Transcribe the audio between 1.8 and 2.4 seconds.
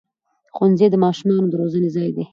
ځای دی